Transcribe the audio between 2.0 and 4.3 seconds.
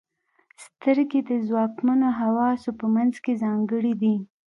حواسو په منځ کې ځانګړې دي.